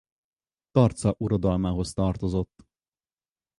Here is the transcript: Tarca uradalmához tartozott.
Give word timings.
Tarca 0.71 1.13
uradalmához 1.19 1.93
tartozott. 1.93 2.65